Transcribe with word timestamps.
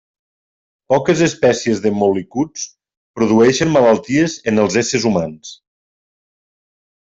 Poques 0.93 1.19
espècies 1.25 1.81
de 1.83 1.91
mol·licuts 1.97 2.65
produeixen 3.19 3.71
malalties 3.75 4.41
en 4.53 4.65
els 4.65 4.81
éssers 4.85 5.09
humans. 5.13 5.55